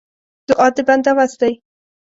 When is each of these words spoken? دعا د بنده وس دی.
دعا 0.47 0.67
د 0.75 0.77
بنده 0.87 1.11
وس 1.17 1.33
دی. 1.41 1.53